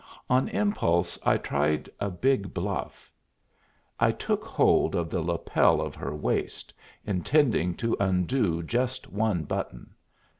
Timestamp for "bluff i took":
2.55-4.43